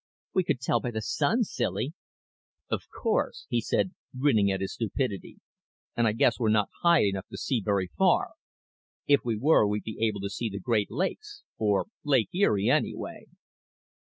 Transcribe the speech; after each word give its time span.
"We 0.33 0.43
could 0.43 0.59
tell 0.59 0.79
by 0.79 0.89
the 0.89 0.99
sun, 1.03 1.43
silly." 1.43 1.93
"Of 2.71 2.85
course," 2.89 3.45
he 3.49 3.61
said, 3.61 3.93
grinning 4.17 4.49
at 4.49 4.59
his 4.59 4.73
stupidity. 4.73 5.37
"And 5.95 6.07
I 6.07 6.13
guess 6.13 6.39
we're 6.39 6.49
not 6.49 6.69
high 6.81 7.03
enough 7.03 7.27
to 7.27 7.37
see 7.37 7.61
very 7.63 7.91
far. 7.99 8.29
If 9.05 9.19
we 9.23 9.35
were 9.37 9.67
we'd 9.67 9.83
be 9.83 10.03
able 10.03 10.21
to 10.21 10.29
see 10.31 10.49
the 10.49 10.59
Great 10.59 10.89
Lakes 10.89 11.43
or 11.59 11.85
Lake 12.03 12.29
Erie, 12.33 12.67
anyway." 12.67 13.25